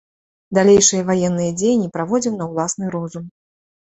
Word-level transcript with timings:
Далейшыя 0.57 1.03
ваенныя 1.09 1.51
дзеянні 1.59 1.89
праводзіў 1.97 2.33
на 2.39 2.45
ўласны 2.53 2.85
розум. 2.99 3.25